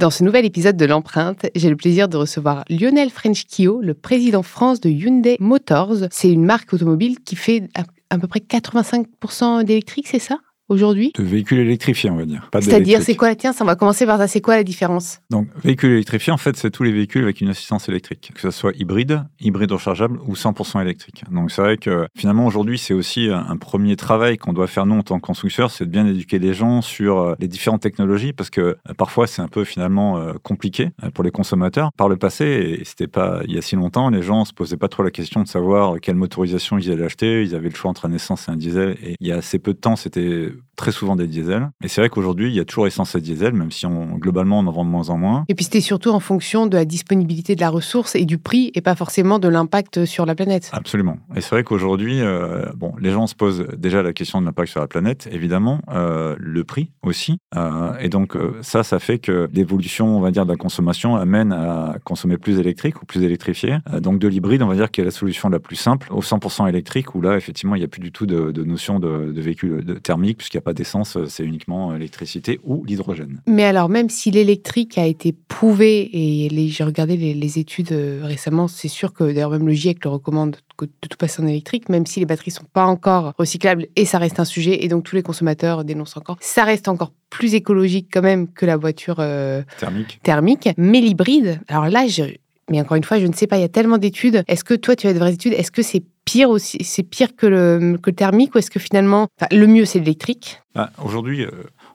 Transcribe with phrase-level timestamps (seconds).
[0.00, 4.42] Dans ce nouvel épisode de l'empreinte, j'ai le plaisir de recevoir Lionel Frenchkio, le président
[4.42, 6.08] France de Hyundai Motors.
[6.10, 7.68] C'est une marque automobile qui fait
[8.08, 10.38] à, peu près 85% d'électrique, c'est ça?
[10.70, 11.12] Aujourd'hui?
[11.18, 12.48] De véhicules électrifiés, on va dire.
[12.60, 14.26] C'est-à-dire, c'est quoi la tienne On va commencer par ça.
[14.26, 15.20] C'est quoi la différence?
[15.30, 18.50] Donc, véhicules électrifiés, en fait, c'est tous les véhicules avec une assistance électrique, que ce
[18.50, 21.24] soit hybride, hybride rechargeable ou 100% électrique.
[21.30, 24.96] Donc, c'est vrai que finalement, aujourd'hui, c'est aussi un premier travail qu'on doit faire, nous,
[24.96, 28.32] en tant que constructeurs, c'est de bien éduquer les gens sur euh, les différentes technologies,
[28.32, 31.90] parce que euh, parfois, c'est un peu finalement euh, compliqué pour les consommateurs.
[31.96, 34.76] Par le passé, et c'était pas il y a si longtemps, les gens se posaient
[34.76, 37.42] pas trop la question de savoir quelle motorisation ils allaient acheter.
[37.42, 38.96] Ils avaient le choix entre un essence et un diesel.
[39.02, 41.70] Et il y a assez peu de temps, c'était très souvent des diesels.
[41.84, 44.60] Et c'est vrai qu'aujourd'hui, il y a toujours essence et diesel, même si on, globalement,
[44.60, 45.44] on en vend de moins en moins.
[45.48, 48.70] Et puis c'était surtout en fonction de la disponibilité de la ressource et du prix,
[48.74, 50.70] et pas forcément de l'impact sur la planète.
[50.72, 51.18] Absolument.
[51.36, 54.70] Et c'est vrai qu'aujourd'hui, euh, bon, les gens se posent déjà la question de l'impact
[54.70, 57.38] sur la planète, évidemment, euh, le prix aussi.
[57.56, 61.52] Euh, et donc ça, ça fait que l'évolution, on va dire, de la consommation amène
[61.52, 63.78] à consommer plus électrique ou plus électrifié.
[64.00, 66.68] donc de l'hybride, on va dire, qui est la solution la plus simple, au 100%
[66.68, 69.84] électrique, où là, effectivement, il n'y a plus du tout de, notion de, de véhicule
[69.84, 73.40] de thermique, puisqu'il n'y a pas d'essence, euh, c'est uniquement l'électricité ou l'hydrogène.
[73.46, 78.66] Mais alors, même si l'électrique a été prouvé, et j'ai regardé les, études euh, récemment,
[78.66, 82.04] c'est sûr que d'ailleurs même le GIEC le recommande de tout passer en électrique, même
[82.04, 85.14] si les batteries sont pas encore recyclables, et ça reste un sujet, et donc tous
[85.14, 89.62] les consommateurs dénoncent encore, ça reste encore plus écologique quand même que la voiture euh,
[89.78, 90.18] thermique.
[90.24, 90.68] thermique.
[90.76, 92.24] Mais l'hybride, alors là, je,
[92.70, 94.44] mais encore une fois, je ne sais pas, il y a tellement d'études.
[94.48, 95.52] Est-ce que toi, tu as de vraies études?
[95.52, 98.78] Est-ce que c'est pire aussi, c'est pire que le, que le thermique ou est-ce que
[98.78, 100.60] finalement, le mieux c'est l'électrique?
[100.74, 101.50] Bah, Aujourd'hui, euh,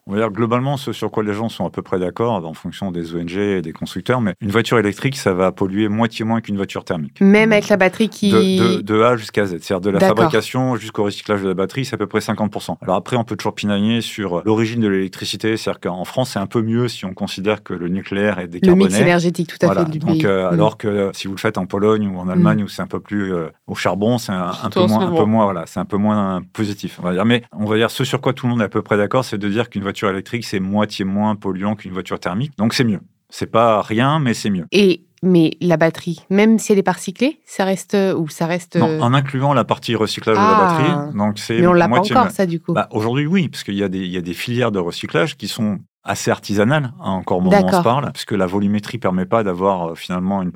[0.08, 2.54] on va dire globalement ce sur quoi les gens sont à peu près d'accord en
[2.54, 6.42] fonction des ONG et des constructeurs, mais une voiture électrique, ça va polluer moitié moins
[6.42, 7.22] qu'une voiture thermique.
[7.22, 8.32] Même avec la batterie qui...
[8.32, 11.98] De, A jusqu'à Z, c'est-à-dire de la fabrication jusqu'au recyclage de la batterie, c'est à
[11.98, 12.78] peu près 50%.
[12.82, 16.46] Alors après, on peut toujours pinailler sur l'origine de l'électricité, c'est-à-dire qu'en France, c'est un
[16.46, 18.86] peu mieux si on considère que le nucléaire est décarboné.
[18.86, 21.58] Le mix énergétique, tout à fait, du donc, euh, Alors que si vous le faites
[21.58, 22.66] en Pologne ou en Allemagne, mm.
[22.66, 25.46] où c'est un peu plus euh, au charbon, c'est un, peu moins, un peu moins,
[25.46, 27.26] voilà, c'est un peu moins positif, on va dire.
[27.26, 29.26] Mais on va dire ce sur quoi tout le monde est à peu près d'accord,
[29.26, 32.54] c'est de dire qu'une voiture électrique, c'est moitié moins polluant qu'une voiture thermique.
[32.58, 33.02] Donc c'est mieux.
[33.30, 34.66] C'est pas rien, mais c'est mieux.
[34.72, 38.76] Et mais la batterie, même si elle est pas recyclée, ça reste ou ça reste.
[38.76, 40.78] Non, en incluant la partie recyclage de la ah.
[40.78, 41.18] batterie.
[41.18, 41.60] Donc c'est.
[41.60, 42.74] Mais on l'a pas encore ça du coup.
[42.74, 46.30] Bah, aujourd'hui oui, parce qu'il y y a des filières de recyclage qui sont assez
[46.30, 49.90] artisanale, hein, encore au moment où on se parle, puisque la volumétrie permet pas d'avoir
[49.90, 50.52] euh, finalement une,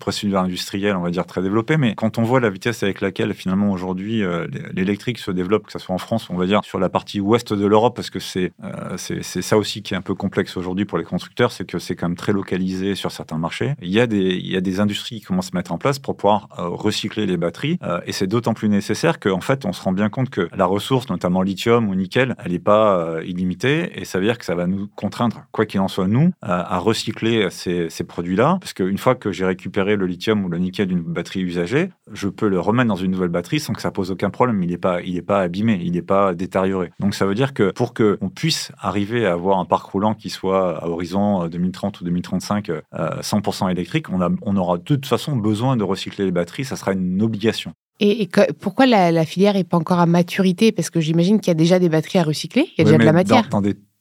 [0.00, 1.76] procédure industrielle, on va dire, très développée.
[1.76, 5.72] Mais quand on voit la vitesse avec laquelle finalement aujourd'hui euh, l'électrique se développe, que
[5.72, 8.18] ce soit en France, on va dire sur la partie ouest de l'Europe, parce que
[8.18, 11.66] c'est euh, c'est ça aussi qui est un peu complexe aujourd'hui pour les constructeurs, c'est
[11.66, 13.74] que c'est quand même très localisé sur certains marchés.
[13.82, 15.78] Il y, a des, il y a des industries qui commencent à se mettre en
[15.78, 19.82] place pour pouvoir recycler les batteries, et c'est d'autant plus nécessaire qu'en fait, on se
[19.82, 24.04] rend bien compte que la ressource, notamment lithium ou nickel, elle n'est pas illimitée, et
[24.04, 27.48] ça veut dire que ça va nous contraindre, quoi qu'il en soit, nous, à, recycler
[27.50, 28.58] ces, produits-là.
[28.60, 32.28] Parce qu'une fois que j'ai récupéré le lithium ou le nickel d'une batterie usagée, je
[32.28, 34.62] peux le remettre dans une nouvelle batterie sans que ça pose aucun problème.
[34.62, 36.92] Il n'est pas, il pas abîmé, il n'est pas détérioré.
[37.00, 40.30] Donc ça veut dire que pour qu'on puisse arriver à avoir un parc roulant qui
[40.30, 45.06] soit à horizon 2030 ou 2035 100% euh, électrique, on, a, on aura de toute
[45.06, 46.64] façon besoin de recycler les batteries.
[46.64, 47.72] Ça sera une obligation.
[47.98, 48.28] Et,
[48.60, 50.70] pourquoi la, filière n'est pas encore à maturité?
[50.70, 52.98] Parce que j'imagine qu'il y a déjà des batteries à recycler, il y a déjà
[52.98, 53.48] de la matière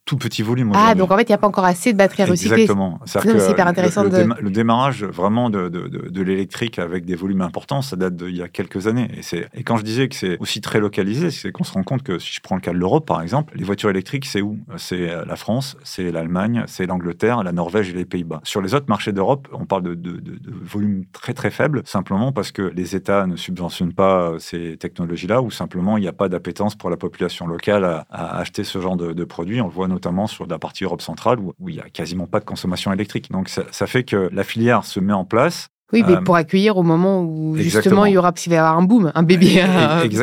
[0.05, 0.71] tout petit volume.
[0.75, 2.61] Ah, donc en fait, il n'y a pas encore assez de batteries à recycler.
[2.61, 2.99] Exactement.
[3.05, 4.03] C'est hyper intéressant.
[4.03, 4.27] Le, de...
[4.39, 8.43] le, démarrage vraiment de, de, de, l'électrique avec des volumes importants, ça date d'il y
[8.43, 9.09] a quelques années.
[9.33, 12.03] Et, et quand je disais que c'est aussi très localisé, c'est qu'on se rend compte
[12.03, 14.59] que si je prends le cas de l'Europe, par exemple, les voitures électriques, c'est où?
[14.77, 18.41] C'est la France, c'est l'Allemagne, c'est l'Angleterre, la Norvège et les Pays-Bas.
[18.43, 20.21] Sur les autres marchés d'Europe, on parle de, de,
[20.61, 25.49] volumes très très faibles, simplement parce que les États ne subventionnent pas ces technologies-là, ou
[25.49, 28.97] simplement il n'y a pas d'appétence pour la population locale à, à acheter ce genre
[28.97, 29.59] de, produits.
[29.61, 32.39] On le voit notamment sur la partie Europe centrale où, il n'y a quasiment pas
[32.39, 33.31] de consommation électrique.
[33.31, 35.69] Donc ça, fait que la filière se met en place.
[35.93, 38.57] Oui, mais euh, pour accueillir au moment où justement il y aura, il va y
[38.57, 39.61] avoir un boom, un bébé,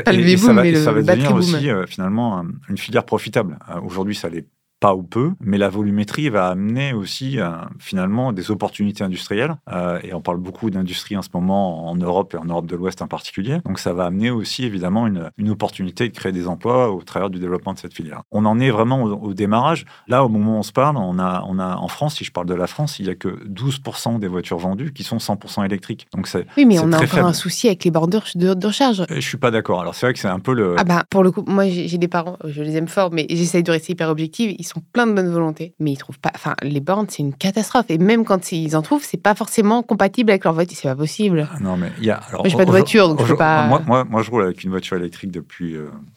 [0.05, 3.59] pas le boom, mais le ça va devenir aussi euh, finalement une filière profitable.
[3.71, 4.47] Euh, aujourd'hui, ça l'est
[4.83, 7.39] pas ou peu, mais la volumétrie va amener aussi
[7.79, 9.55] finalement des opportunités industrielles.
[10.03, 13.01] et on parle beaucoup d'industrie en ce moment en Europe et en Europe de l'Ouest
[13.01, 13.59] en particulier.
[13.65, 17.31] Donc ça va amener aussi évidemment une, une, opportunité de créer des emplois au travers
[17.31, 18.23] du développement de cette filière.
[18.33, 19.85] On en est vraiment au, démarrage.
[20.09, 22.33] Là, au moment où on se parle, on a, on a en France, si je
[22.33, 25.65] parle de la France, il n'y a que 12% des voitures vendues qui sont 100%
[25.65, 26.09] électriques.
[26.13, 29.05] Donc c'est oui, mais on a encore un souci avec les bornes de, de recharge.
[29.09, 29.81] Je suis pas d'accord.
[29.81, 30.75] Alors c'est vrai que c'est un peu le.
[30.77, 33.63] Ah bah pour le coup, moi j'ai des parents, je les aime fort, mais j'essaye
[33.63, 34.55] de rester hyper objective.
[34.59, 36.31] Ils sont pleins de bonne volonté, mais ils trouvent pas.
[36.35, 37.87] Enfin, les bornes c'est une catastrophe.
[37.89, 40.77] Et même quand ils en trouvent, c'est pas forcément compatible avec leur voiture.
[40.81, 41.49] C'est pas possible.
[41.53, 42.17] Ah non mais il y a.
[42.17, 43.67] Alors, moi j'ai pas de voiture, donc je peux pas.
[43.67, 45.77] Moi, moi, moi, je roule avec une voiture électrique depuis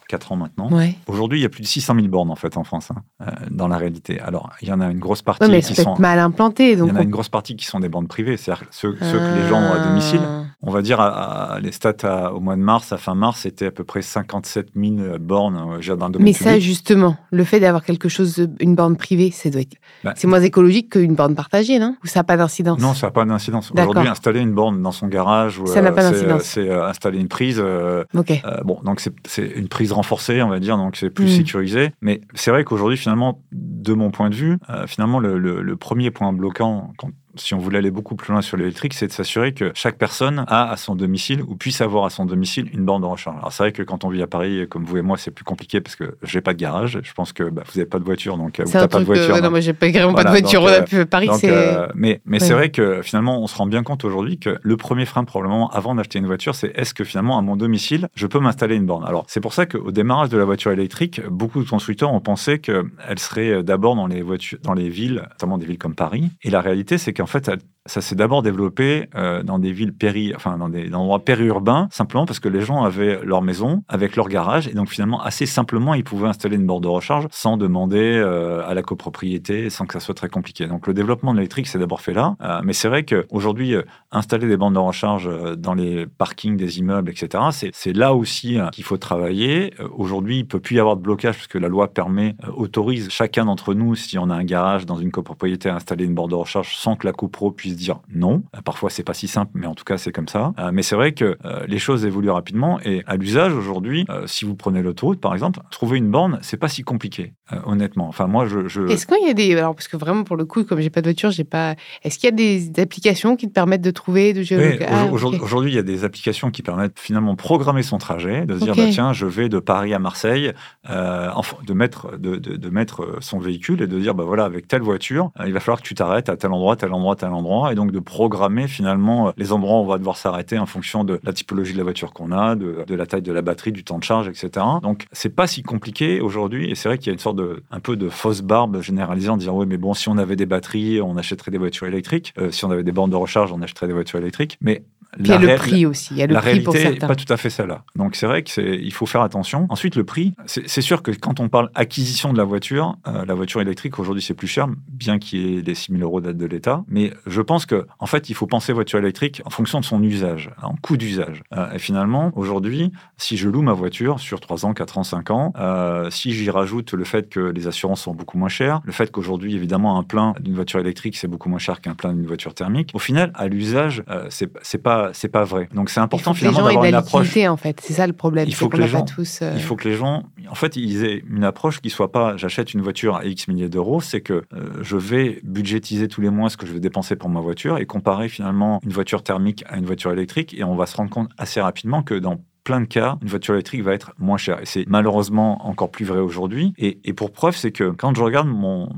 [0.09, 0.69] 4 euh, ans maintenant.
[1.07, 3.31] Aujourd'hui, il y a plus de 600 000 bornes en fait en France, hein, euh,
[3.51, 4.19] dans la réalité.
[4.19, 6.75] Alors il y en a une grosse partie mais qui sont mal implantées.
[6.75, 8.93] Donc il y en a une grosse partie qui sont des bornes privées, c'est-à-dire ceux,
[8.93, 10.21] que les gens ont à domicile.
[10.65, 13.71] On va dire à, les stats au mois de mars, à fin mars, c'était à
[13.71, 18.47] peu près 57 000 bornes euh, domaine Mais ça, justement, le fait d'avoir quelque chose,
[18.59, 19.75] une borne privée, c'est doit être...
[20.03, 21.95] Bah, c'est moins écologique qu'une borne partagée, non?
[22.03, 22.81] Ou ça n'a pas d'incidence?
[22.81, 23.71] Non, ça n'a pas d'incidence.
[23.71, 26.43] Aujourd'hui, installer une borne dans son garage, ça n'a pas d'incidence.
[26.43, 27.59] C'est installer une prise.
[27.59, 28.41] ok.
[28.63, 31.37] bon, donc c'est une prise renforcée, on va dire, donc c'est plus hmm.
[31.37, 31.91] sécurisé.
[32.01, 36.11] Mais c'est vrai qu'aujourd'hui, finalement, de mon point de vue, euh, finalement, le, le, premier
[36.11, 39.53] point bloquant quand si on voulait aller beaucoup plus loin sur l'électrique, c'est de s'assurer
[39.53, 43.01] que chaque personne a à son domicile ou puisse avoir à son domicile une borne
[43.01, 43.37] de recharge.
[43.37, 45.43] Alors c'est vrai que quand on vit à Paris, comme vous et moi, c'est plus
[45.43, 46.99] compliqué parce que j'ai pas de garage.
[47.03, 49.41] Je pense que bah, vous n'avez pas de voiture, donc vous n'avez pas de voiture.
[49.41, 50.65] non, moi j'ai pas, pas de voiture.
[50.65, 51.49] Euh, Paris, c'est.
[51.49, 54.77] Euh, mais mais c'est vrai que finalement, on se rend bien compte aujourd'hui que le
[54.77, 58.27] premier frein probablement avant d'acheter une voiture, c'est est-ce que finalement à mon domicile, je
[58.27, 59.05] peux m'installer une borne?
[59.05, 62.59] Alors c'est pour ça qu'au démarrage de la voiture électrique, beaucoup de constructeurs ont pensé
[62.59, 66.29] qu'elle serait d'abord dans les voitures, dans les villes, notamment des villes comme Paris.
[66.43, 69.93] Et la réalité, c'est qu'en fait, elle ça s'est d'abord développé euh, dans des villes
[69.93, 74.15] péri, enfin dans des, endroits périurbains, simplement parce que les gens avaient leur maison avec
[74.15, 77.57] leur garage et donc finalement assez simplement ils pouvaient installer une borne de recharge sans
[77.57, 80.67] demander euh, à la copropriété, sans que ça soit très compliqué.
[80.67, 83.75] Donc le développement de l'électrique s'est d'abord fait là, euh, mais c'est vrai qu'aujourd'hui
[84.11, 87.43] installer des bornes de recharge dans les parkings des immeubles, etc.
[87.73, 89.73] C'est là aussi qu'il faut travailler.
[89.95, 93.45] Aujourd'hui, il peut plus y avoir de blocage parce que la loi permet, autorise chacun
[93.45, 96.35] d'entre nous, si on a un garage dans une copropriété, à installer une borne de
[96.35, 98.43] recharge sans que la copro puisse dire non.
[98.55, 100.53] Euh, parfois, c'est pas si simple, mais en tout cas, c'est comme ça.
[100.59, 104.45] Euh, mais c'est vrai que euh, les choses évoluent rapidement et à l'usage aujourd'hui, si
[104.45, 107.33] vous prenez l'autoroute, par exemple, trouver une borne, c'est pas si compliqué,
[107.65, 108.07] honnêtement.
[108.07, 108.89] Enfin, moi, je.
[108.89, 109.55] Est-ce qu'il y a des.
[109.55, 111.75] Alors, parce que vraiment, pour le coup, comme j'ai pas de voiture, j'ai pas.
[112.03, 114.43] Est-ce qu'il y a des applications qui te permettent de trouver, de
[114.87, 118.57] ah, Aujourd'hui, il y a des applications qui permettent finalement de programmer son trajet, de
[118.57, 120.53] se dire, bah, tiens, je vais de Paris à Marseille,
[120.87, 125.31] de, mettre, de, de, mettre son véhicule et de dire, bah voilà, avec telle voiture,
[125.45, 127.91] il va falloir que tu t'arrêtes à tel endroit, tel endroit, tel endroit et donc
[127.91, 131.33] de programmer finalement euh, les endroits où on va devoir s'arrêter en fonction de la
[131.33, 134.03] typologie de la voiture qu'on a, de, la taille de la batterie, du temps de
[134.03, 134.65] charge, etc.
[134.81, 137.63] Donc c'est pas si compliqué aujourd'hui et c'est vrai qu'il y a une sorte de
[137.71, 140.45] un peu de fausse barbe généralisée en disant oui mais bon si on avait des
[140.45, 143.61] batteries on achèterait des voitures électriques, euh, si on avait des bornes de recharge on
[143.61, 144.83] achèterait des voitures électriques, mais
[145.19, 146.13] il y a le prix aussi.
[146.13, 147.83] Il y a le la prix réalité n'est pas tout à fait celle-là.
[147.95, 149.65] Donc c'est vrai qu'il faut faire attention.
[149.69, 153.33] Ensuite, le prix, c'est sûr que quand on parle acquisition de la voiture, euh, la
[153.33, 156.37] voiture électrique aujourd'hui c'est plus cher, bien qu'il y ait les 6 000 euros d'aide
[156.37, 156.83] de l'État.
[156.87, 160.01] Mais je pense que en fait, il faut penser voiture électrique en fonction de son
[160.03, 161.43] usage, en coût d'usage.
[161.53, 165.31] Euh, et finalement, aujourd'hui, si je loue ma voiture sur 3 ans, 4 ans, 5
[165.31, 168.91] ans, euh, si j'y rajoute le fait que les assurances sont beaucoup moins chères, le
[168.91, 172.25] fait qu'aujourd'hui, évidemment, un plein d'une voiture électrique c'est beaucoup moins cher qu'un plein d'une
[172.25, 175.69] voiture thermique, au final, à l'usage, c'est pas c'est pas vrai.
[175.73, 177.37] Donc c'est important finalement d'avoir une approche.
[177.37, 178.47] en fait, c'est ça le problème.
[178.47, 181.03] Il faut que les gens, tous, euh, il faut que les gens, en fait, ils
[181.03, 184.43] aient une approche qui soit pas, j'achète une voiture à X milliers d'euros, c'est que
[184.53, 187.77] euh, je vais budgétiser tous les mois ce que je vais dépenser pour ma voiture
[187.77, 191.09] et comparer finalement une voiture thermique à une voiture électrique et on va se rendre
[191.09, 194.59] compte assez rapidement que dans plein de cas, une voiture électrique va être moins chère.
[194.61, 196.73] Et c'est malheureusement encore plus vrai aujourd'hui.
[196.77, 198.89] Et, et, pour preuve, c'est que quand je regarde mon,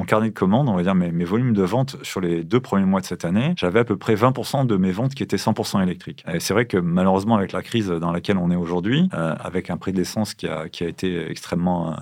[0.00, 2.60] mon carnet de commandes, on va dire mes, mes, volumes de vente sur les deux
[2.60, 5.36] premiers mois de cette année, j'avais à peu près 20% de mes ventes qui étaient
[5.36, 6.24] 100% électriques.
[6.32, 9.68] Et c'est vrai que malheureusement, avec la crise dans laquelle on est aujourd'hui, euh, avec
[9.68, 11.94] un prix de l'essence qui a, qui a été extrêmement euh,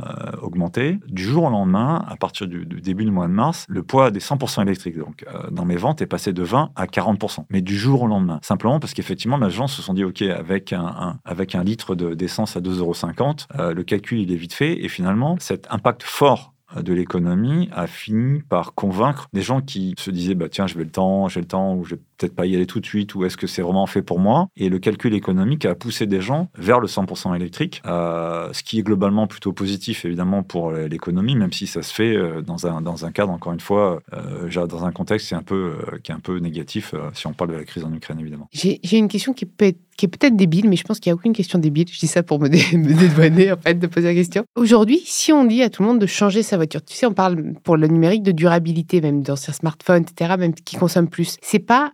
[0.42, 4.10] augmenté, du jour au lendemain, à partir du, début du mois de mars, le poids
[4.10, 7.46] des 100% électriques donc, euh, dans mes ventes est passé de 20 à 40%.
[7.50, 8.38] Mais du jour au lendemain.
[8.42, 12.56] Simplement parce qu'effectivement, les gens se sont dit, OK, avec un, avec un litre d'essence
[12.56, 14.84] à 2,50 euros, le calcul, il est vite fait.
[14.84, 20.10] Et finalement, cet impact fort de l'économie a fini par convaincre des gens qui se
[20.10, 22.54] disaient bah tiens, j'ai le temps, j'ai le temps, ou je vais peut-être pas y
[22.54, 25.14] aller tout de suite, ou est-ce que c'est vraiment fait pour moi Et le calcul
[25.14, 29.52] économique a poussé des gens vers le 100% électrique, euh, ce qui est globalement plutôt
[29.52, 33.32] positif évidemment pour l'économie, même si ça se fait euh, dans un, dans un cadre,
[33.32, 36.38] encore une fois, euh, dans un contexte qui est un peu, qui est un peu
[36.38, 38.48] négatif si on parle de la crise en Ukraine évidemment.
[38.52, 41.58] J'ai une question qui est peut-être débile, mais je pense qu'il n'y a aucune question
[41.58, 41.86] débile.
[41.90, 44.44] Je dis ça pour me, dédouaner, en fait, de poser la question.
[44.56, 47.12] Aujourd'hui, si on dit à tout le monde de changer sa voiture, tu sais, on
[47.12, 51.36] parle pour le numérique de durabilité, même dans ses smartphones, etc., même qui consomment plus.
[51.42, 51.92] C'est pas,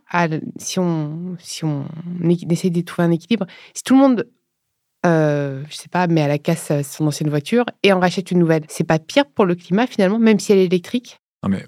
[0.57, 1.85] si on, si on
[2.49, 4.27] essaie de trouver un équilibre, si tout le monde
[5.05, 8.39] euh, je sais pas, met à la casse son ancienne voiture et en rachète une
[8.39, 8.63] nouvelle.
[8.69, 11.19] C'est pas pire pour le climat finalement, même si elle est électrique?
[11.49, 11.65] Mais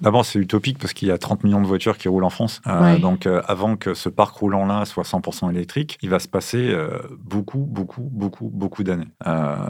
[0.00, 2.60] d'abord, c'est utopique parce qu'il y a 30 millions de voitures qui roulent en France.
[2.66, 6.70] Euh, donc, euh, avant que ce parc roulant-là soit 100% électrique, il va se passer
[6.70, 9.08] euh, beaucoup, beaucoup, beaucoup, beaucoup d'années.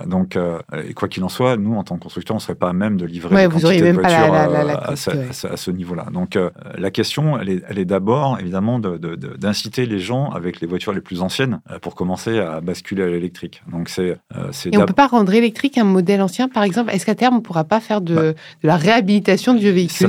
[0.07, 0.39] donc,
[0.87, 2.73] et quoi qu'il en soit, nous, en tant que constructeur, on ne serait pas à
[2.73, 6.07] même de livrer ouais, vous même pas à, ce, niveau-là.
[6.13, 6.39] Donc,
[6.77, 11.61] la question, elle est, d'abord, évidemment, d'inciter les gens avec les voitures les plus anciennes
[11.81, 13.63] pour commencer à basculer à l'électrique.
[13.71, 14.19] Donc, c'est.
[14.67, 16.91] et on ne peut pas rendre électrique un modèle ancien, par exemple?
[16.93, 19.42] Est-ce qu'à terme, on ne pourra pas faire de, bah de la réhabilitation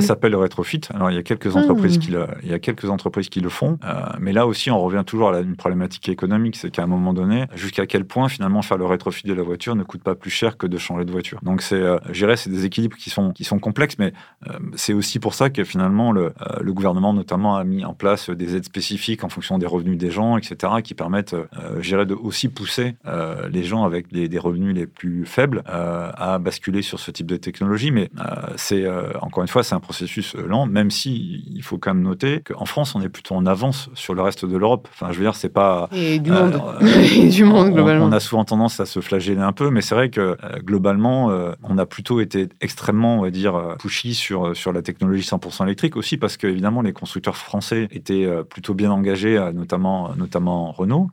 [0.00, 0.80] s'appelle le rétrofit.
[0.92, 3.48] Alors, il y a quelques entreprises, qui, le, il y a quelques entreprises qui le
[3.48, 3.78] font.
[3.84, 6.56] Euh, mais là aussi, on revient toujours à une problématique économique.
[6.56, 9.76] C'est qu'à un moment donné, jusqu'à quel point, finalement, faire le rétrofit de la voiture
[9.76, 11.40] ne coûte pas plus cher que de changer de voiture.
[11.42, 13.96] Donc, c'est, euh, je dirais, c'est des équilibres qui sont, qui sont complexes.
[13.98, 14.12] Mais
[14.48, 18.30] euh, c'est aussi pour ça que, finalement, le, le, gouvernement, notamment, a mis en place
[18.30, 21.36] des aides spécifiques en fonction des revenus des gens, etc., qui permettent,
[21.78, 22.96] je dirais, de aussi pousser
[23.50, 27.90] les gens avec des revenus les plus faibles à basculer sur ce type de technologie.
[27.90, 28.10] Mais
[28.56, 28.84] c'est
[29.24, 32.40] encore une fois, c'est un processus euh, lent, même si il faut quand même noter
[32.40, 34.88] qu'en France, on est plutôt en avance sur le reste de l'Europe.
[34.92, 35.88] Enfin, je veux dire, c'est pas.
[35.92, 36.60] Et du monde.
[36.82, 38.04] Euh, du monde, globalement.
[38.04, 41.30] On, a souvent tendance à se flageller un peu, mais c'est vrai que euh, globalement,
[41.62, 45.96] on a plutôt été extrêmement, on va dire, pushy sur, sur la technologie 100% électrique
[45.96, 51.08] aussi, parce que, évidemment, les constructeurs français étaient plutôt bien engagés, notamment, notamment Renault.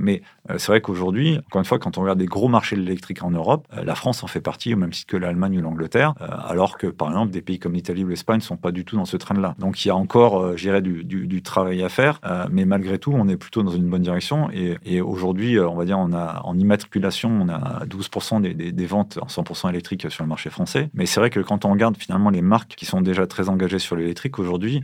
[0.00, 3.22] mais c'est vrai qu'aujourd'hui, encore une fois, quand on regarde des gros marchés de l'électrique
[3.22, 6.76] en Europe, la France en fait partie, au même titre que l'Allemagne ou l'Angleterre, alors
[6.78, 9.04] que, par exemple, des pays comme l'Italie ou l'Espagne ne sont pas du tout dans
[9.04, 9.54] ce train-là.
[9.58, 12.98] Donc il y a encore, euh, j'irais, du, du, travail à faire, euh, mais malgré
[12.98, 14.48] tout, on est plutôt dans une bonne direction.
[14.52, 19.18] Et, aujourd'hui, euh, on va dire, on a en immatriculation, on a 12% des, ventes
[19.20, 20.90] en 100% électrique sur le marché français.
[20.94, 23.78] Mais c'est vrai que quand on regarde finalement les marques qui sont déjà très engagées
[23.78, 24.82] sur l'électrique aujourd'hui,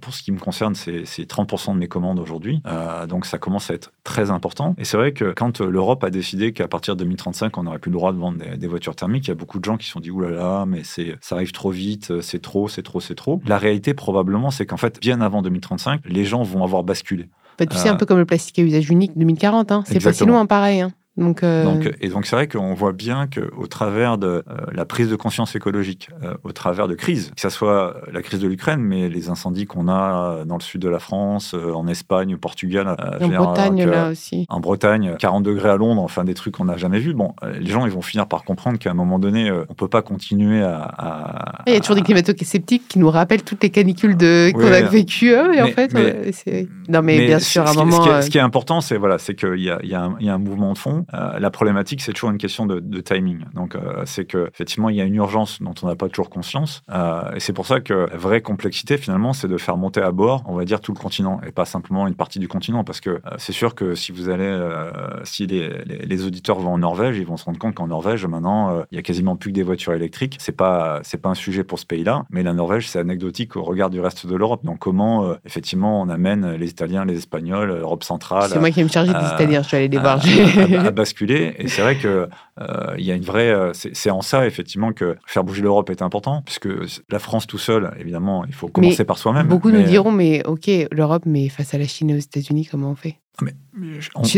[0.00, 2.62] pour ce qui me concerne, c'est 30% de mes commandes aujourd'hui.
[3.08, 4.74] donc ça commence à être très important.
[4.78, 7.90] Et c'est vrai que quand l'Europe a décidé qu'à partir de 2035, on n'aurait plus
[7.90, 9.92] le droit de vendre des, voitures thermiques, il y a beaucoup de gens qui se
[9.92, 13.40] sont dit, oulala, mais ça arrive trop vite, euh, c'est trop, c'est trop, c'est trop.
[13.46, 17.28] La réalité, probablement, c'est qu'en fait, bien avant 2035, les gens vont avoir basculé.
[17.58, 19.82] Bah, tu sais, un euh, peu comme le plastique à usage unique 2040, hein.
[19.86, 20.80] c'est pas si loin pareil.
[20.80, 20.92] Hein.
[21.16, 24.84] Donc, euh, donc, et donc c'est vrai qu'on voit bien qu'au travers de euh, la
[24.84, 28.46] prise de conscience écologique, euh, au travers de crises, que ce soit la crise de
[28.46, 32.38] l'Ukraine, mais les incendies qu'on a dans le sud de la France, en Espagne, au
[32.38, 36.66] Portugal, en Bretagne là aussi, en Bretagne, 40 degrés à Londres, enfin des trucs qu'on
[36.66, 37.12] n'a jamais vus.
[37.12, 40.02] Bon, les gens ils vont finir par comprendre qu'à un moment donné, on peut pas
[40.02, 41.62] continuer à.
[41.66, 44.82] Il y a toujours des climato-sceptiques qui nous rappellent toutes les canicules de qu'on a
[44.82, 45.32] vécues.
[45.32, 45.92] Et en fait,
[46.88, 48.22] non mais, bien sûr, à un moment.
[48.22, 51.38] Ce qui est, important, c'est voilà, c'est qu'il y a un mouvement de fond euh,
[51.38, 53.44] la problématique, c'est toujours une question de, timing.
[53.54, 56.82] Donc, euh, c'est qu'effectivement, il y a une urgence dont on n'a pas toujours conscience.
[56.90, 60.12] Euh, et c'est pour ça que la vraie complexité, finalement, c'est de faire monter à
[60.12, 62.84] bord, on va dire, tout le continent et pas simplement une partie du continent.
[62.84, 64.58] Parce que c'est sûr que si vous allez,
[65.24, 68.96] si les, auditeurs vont en Norvège, ils vont se rendre compte qu'en Norvège, maintenant, il
[68.96, 70.36] y a quasiment plus que des voitures électriques.
[70.38, 72.24] C'est pas, c'est pas un sujet pour ce pays-là.
[72.30, 74.64] Mais la Norvège, c'est anecdotique au regard du reste de l'Europe.
[74.64, 78.50] Donc, comment, effectivement, on amène les Italiens, les Espagnols, l'Europe centrale.
[78.50, 80.20] C'est moi qui vais me charger des Italiens, je vais aller les voir.
[80.92, 81.54] Basculer.
[81.58, 82.28] Et c'est vrai que
[82.60, 83.50] euh, il y a une vraie.
[83.50, 86.68] Euh, c'est en ça effectivement que faire bouger l'Europe est important, puisque
[87.10, 89.46] la France tout seul, évidemment, il faut commencer par soi-même.
[89.46, 92.90] Beaucoup nous diront, mais ok, l'Europe, mais face à la Chine et aux États-Unis, comment
[92.90, 93.16] on fait?
[93.42, 93.54] Mais,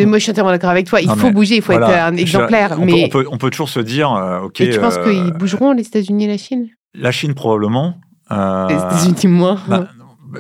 [0.06, 1.00] moi, je suis entièrement d'accord avec toi.
[1.00, 2.76] Il faut bouger, il faut être un exemplaire.
[2.78, 3.09] on, mais...
[3.09, 4.61] peut, on, peut, toujours se dire, euh, ok.
[4.61, 6.68] Et tu penses qu'ils bougeront les États-Unis et la Chine?
[6.94, 7.97] La Chine probablement.
[8.30, 9.61] les États-Unis moins.
[9.66, 9.88] Bah,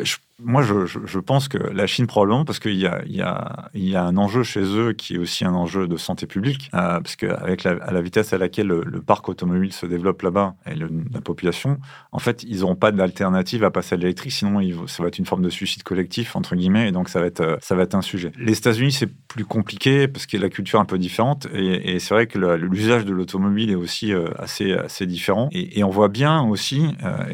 [0.02, 4.62] je moi, je, pense que la Chine, probablement, parce qu'il y a, un enjeu chez
[4.62, 8.38] eux qui est aussi un enjeu de santé publique, euh, parce qu'avec la, vitesse à
[8.38, 11.78] laquelle le, parc automobile se développe là-bas et la population,
[12.12, 15.26] en fait, ils n'auront pas d'alternative à passer à l'électrique, sinon ça va être une
[15.26, 17.94] forme de suicide collectif, entre guillemets, et donc ça va être, euh, ça va être
[17.94, 18.32] un sujet.
[18.38, 22.14] Les États-Unis, c'est plus compliqué parce que la culture est un peu différente, et, c'est
[22.14, 25.48] vrai que l'usage de l'automobile est aussi euh, assez, différent.
[25.52, 26.84] Et, on voit bien aussi,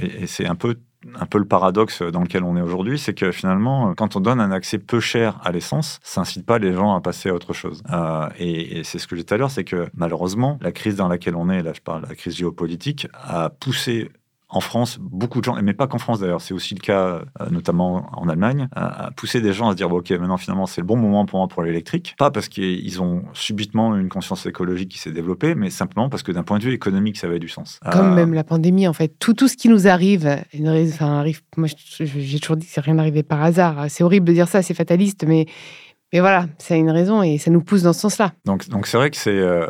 [0.00, 0.76] et c'est un peu
[1.18, 4.40] un peu le paradoxe dans lequel on est aujourd'hui, c'est que finalement, quand on donne
[4.40, 7.52] un accès peu cher à l'essence, ça incite pas les gens à passer à autre
[7.52, 7.82] chose.
[7.92, 10.96] Euh, et, c'est ce que j'ai dit tout à l'heure, c'est que malheureusement, la crise
[10.96, 14.10] dans laquelle on est, là je parle la crise géopolitique, a poussé
[14.50, 17.50] en France, beaucoup de gens, mais pas qu'en France d'ailleurs, c'est aussi le cas euh,
[17.50, 20.86] notamment en Allemagne, à pousser des gens à se dire ok, maintenant finalement c'est le
[20.86, 22.14] bon moment pour moi pour l'électrique.
[22.18, 26.32] Pas parce qu'ils ont subitement une conscience écologique qui s'est développée, mais simplement parce que
[26.32, 27.78] d'un point de vue économique, ça avait du sens.
[27.92, 31.42] Comme euh, même la pandémie en fait, tout, tout ce qui nous arrive, enfin, arrive
[31.56, 33.86] moi j'ai toujours dit que c'est rien n'arrivait par hasard.
[33.88, 35.46] C'est horrible de dire ça, c'est fataliste, mais
[36.12, 38.32] Mais voilà, ça a une raison et ça nous pousse dans ce sens-là.
[38.46, 39.66] Donc, donc c'est vrai que c'est euh,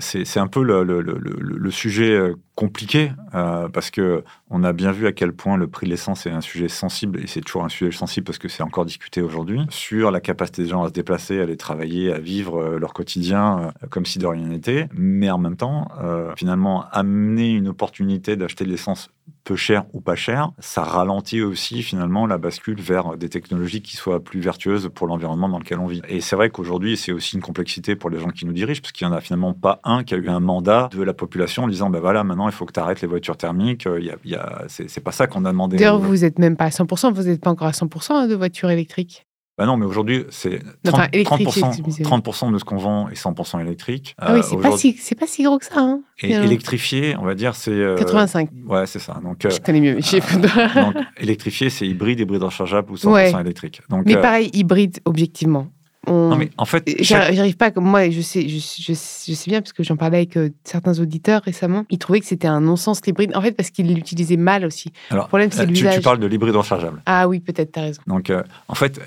[0.00, 4.22] c'est un peu le, sujet euh, compliqué euh, parce que
[4.52, 7.18] on a bien vu à quel point le prix de l'essence est un sujet sensible
[7.20, 10.62] et c'est toujours un sujet sensible parce que c'est encore discuté aujourd'hui sur la capacité
[10.62, 14.26] des gens à se déplacer, à aller travailler, à vivre leur quotidien comme si de
[14.26, 14.88] rien n'était.
[14.92, 15.88] Mais en même temps,
[16.36, 19.10] finalement, amener une opportunité d'acheter de l'essence
[19.44, 23.96] peu cher ou pas cher, ça ralentit aussi finalement la bascule vers des technologies qui
[23.96, 26.00] soient plus vertueuses pour l'environnement dans lequel on vit.
[26.08, 28.92] Et c'est vrai qu'aujourd'hui, c'est aussi une complexité pour les gens qui nous dirigent parce
[28.92, 31.64] qu'il n'y en a finalement pas un qui a eu un mandat de la population
[31.64, 33.88] en disant ben voilà, maintenant il faut que tu arrêtes les voitures thermiques.
[33.98, 35.76] Il y a c'est pas ça qu'on a demandé.
[35.76, 38.34] D'ailleurs, vous n'êtes même pas à 100%, vous n'êtes pas encore à 100% hein, de
[38.34, 39.26] voitures électriques.
[39.58, 44.14] Bah non, mais aujourd'hui, c'est 30%, 30, de ce qu'on vend est 100% électrique.
[44.18, 45.78] Ah oui, c'est pas, si, pas si gros que ça.
[45.78, 47.96] Hein, et électrifié, on va dire, c'est.
[47.98, 48.48] 85.
[48.50, 49.20] Euh, ouais, c'est ça.
[49.22, 50.38] Donc, Je connais mieux mes chiffres.
[50.74, 53.82] donc, électrifié, c'est hybride, hybride rechargeable ou 100% électrique.
[53.90, 55.68] Donc, mais euh, pareil, hybride, objectivement.
[56.08, 56.84] Non, mais en fait.
[57.00, 60.50] J'arrive pas, moi, je sais, je, je, sais bien, parce que j'en parlais avec euh,
[60.64, 64.36] certains auditeurs récemment, ils trouvaient que c'était un non-sens l'hybride, en fait, parce qu'ils l'utilisaient
[64.36, 64.92] mal aussi.
[65.10, 65.96] Alors, le problème, c'est euh, l'usage.
[65.96, 67.02] Tu, parles de l'hybride rechargeable.
[67.06, 68.02] Ah oui, peut-être, tu as raison.
[68.08, 69.00] Donc, euh, en fait,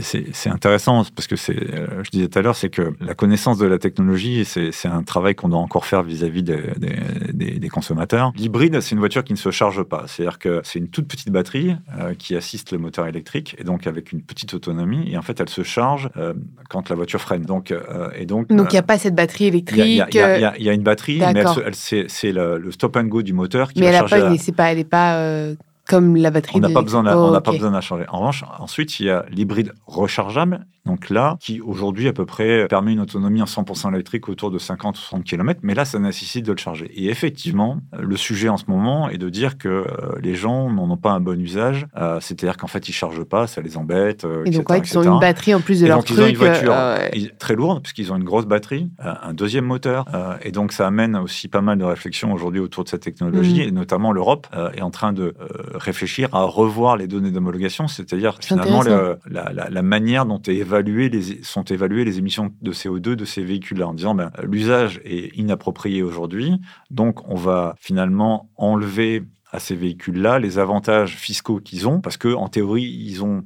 [0.00, 3.66] c'est intéressant, parce que c'est, je disais tout à l'heure, c'est que la connaissance de
[3.66, 6.60] la technologie, c'est un travail qu'on doit encore faire vis-à-vis des,
[7.32, 8.32] des, des, consommateurs.
[8.36, 10.04] L'hybride, c'est une voiture qui ne se charge pas.
[10.08, 11.74] C'est-à-dire que c'est une toute petite batterie
[12.18, 15.48] qui assiste le moteur électrique, et donc avec une petite autonomie, et en fait, elle
[15.48, 16.10] se charge
[16.68, 17.42] quand la voiture freine.
[17.42, 19.84] Donc, euh, et donc, donc il n'y a pas cette batterie électrique.
[19.84, 23.90] Il y, a une batterie, mais c'est le, stop and go du moteur qui mais
[23.90, 24.28] va elle charger.
[24.28, 25.54] Mais pas, elle n'est pas euh,
[25.86, 26.56] comme la batterie.
[26.56, 28.04] On n'a pas besoin, on n'a pas besoin de la changer.
[28.08, 32.66] En revanche, ensuite, il y a l'hybride rechargeable donc là, qui aujourd'hui à peu près
[32.68, 35.98] permet une autonomie en 100% électrique autour de 50 ou 60 km, mais là, ça
[35.98, 36.90] nécessite de le charger.
[36.94, 39.84] Et effectivement, le sujet en ce moment est de dire que euh,
[40.20, 43.46] les gens n'en ont pas un bon usage, euh, c'est-à-dire qu'en fait, ils chargent pas,
[43.46, 44.24] ça les embête.
[44.24, 46.18] Euh, et donc, ils ont une batterie en plus de et leur donc, truc.
[46.18, 46.74] Ils ont une voiture
[47.38, 50.04] très lourde, puisqu'ils ont une grosse batterie, un deuxième moteur,
[50.42, 53.68] et donc ça amène aussi pas mal de réflexions aujourd'hui autour de cette technologie, mm.
[53.68, 55.34] et notamment l'Europe est en train de
[55.74, 61.08] réfléchir à revoir les données d'homologation, c'est-à-dire finalement la, la, la, manière dont est évalué
[61.08, 65.36] les sont évaluées les émissions de CO2 de ces véhicules-là en disant ben, l'usage est
[65.36, 72.00] inapproprié aujourd'hui, donc on va finalement enlever à ces véhicules-là les avantages fiscaux qu'ils ont,
[72.00, 73.44] parce qu'en théorie, ils ont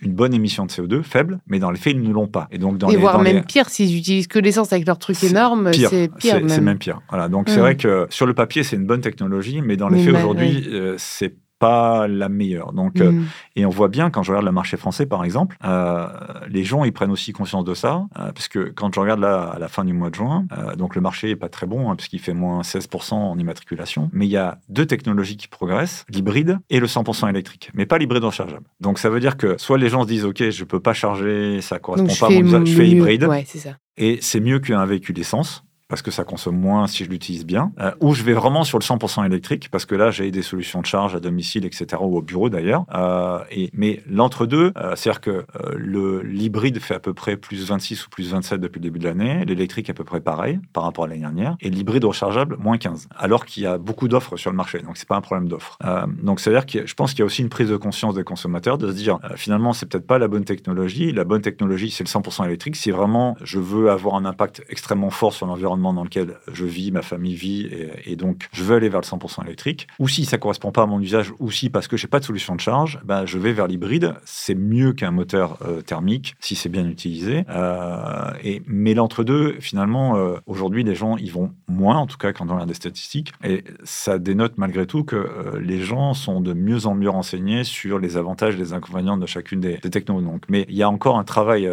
[0.00, 2.48] une bonne émission de CO2 faible, mais dans les faits, ils ne l'ont pas.
[2.50, 5.72] Et donc, dans et voire même pire, s'ils utilisent que l'essence avec leur truc énorme,
[5.72, 6.40] c'est pire.
[6.46, 6.78] C'est même.
[6.78, 7.00] pire.
[7.10, 7.28] Voilà.
[7.28, 7.60] Donc, c'est mmh.
[7.60, 10.94] vrai que sur le papier, c'est une bonne technologie, mais dans les faits, aujourd'hui, euh,
[10.98, 12.72] c'est pas la meilleure.
[12.72, 13.26] Donc, euh, mm.
[13.56, 16.08] et on voit bien quand je regarde le marché français, par exemple, euh,
[16.48, 19.52] les gens ils prennent aussi conscience de ça, euh, parce que quand je regarde là
[19.54, 20.46] à la fin du mois de juin,
[20.76, 24.26] donc le marché est pas très bon, hein, puisqu'il fait moins 16% en immatriculation, mais
[24.26, 28.24] il y a deux technologies qui progressent, l'hybride et le 100% électrique, mais pas l'hybride
[28.24, 28.64] rechargeable.
[28.80, 31.60] Donc ça veut dire que soit les gens se disent ok, je peux pas charger,
[31.60, 33.76] ça correspond pas à mon usage, je fais hybride, ouais, ça.
[33.98, 37.72] et c'est mieux qu'un véhicule d'essence parce que ça consomme moins si je l'utilise bien,
[37.80, 40.80] euh, ou je vais vraiment sur le 100% électrique, parce que là, j'ai des solutions
[40.80, 42.86] de charge à domicile, etc., ou au bureau d'ailleurs.
[42.94, 43.40] Euh,
[43.74, 48.30] mais l'entre-deux, euh, c'est-à-dire que le l'hybride fait à peu près plus 26 ou plus
[48.30, 51.20] 27 depuis le début de l'année, l'électrique à peu près pareil par rapport à l'année
[51.20, 54.78] dernière, et l'hybride rechargeable, moins 15, alors qu'il y a beaucoup d'offres sur le marché,
[54.78, 55.76] donc c'est pas un problème d'offre.
[56.22, 58.78] donc c'est-à-dire que je pense qu'il y a aussi une prise de conscience des consommateurs
[58.78, 62.08] de se dire, finalement, c'est peut-être pas la bonne technologie, la bonne technologie, c'est le
[62.08, 66.34] 100% électrique, si vraiment je veux avoir un impact extrêmement fort sur l'environnement, dans lequel
[66.52, 67.68] je vis, ma famille vit,
[68.04, 69.88] et, donc je veux aller vers le 100% électrique.
[69.98, 72.24] Ou si ça correspond pas à mon usage, ou si parce que j'ai pas de
[72.24, 74.14] solution de charge, ben, je vais vers l'hybride.
[74.24, 77.44] C'est mieux qu'un moteur euh, thermique si c'est bien utilisé.
[77.50, 82.32] Euh, et, mais l'entre-deux, finalement, euh, aujourd'hui, les gens y vont moins, en tout cas
[82.32, 83.32] quand on regarde des statistiques.
[83.44, 87.98] Et ça dénote malgré tout que les gens sont de mieux en mieux renseignés sur
[87.98, 90.20] les avantages et les inconvénients de chacune des, des technos.
[90.20, 91.68] Donc, mais il y a encore un travail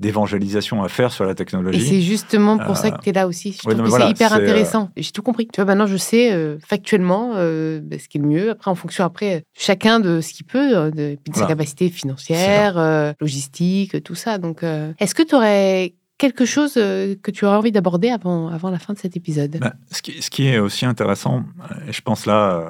[0.00, 1.80] d'évangélisation à faire sur la technologie.
[1.80, 3.49] Et c'est justement pour ça que tu es là aussi.
[3.52, 4.90] Je trouve que c'est hyper euh, intéressant.
[4.96, 5.46] J'ai tout compris.
[5.46, 8.50] Tu vois, maintenant, je sais euh, factuellement euh, bah, ce qui est le mieux.
[8.50, 14.02] Après, en fonction, après, chacun de ce qu'il peut, de, de sa capacité financière, logistique,
[14.02, 14.38] tout ça.
[14.38, 14.62] Donc,
[14.98, 18.78] est-ce que tu aurais quelque chose euh, que tu aurais envie d'aborder avant, avant la
[18.78, 19.56] fin de cet épisode?
[19.58, 21.44] Bah, ce, qui, ce, qui, est aussi intéressant,
[21.88, 22.60] je pense là,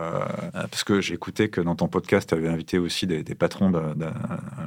[0.55, 3.71] euh, parce que j'ai écouté que dans ton podcast, tu avais invité aussi des, patrons,
[3.71, 3.81] de,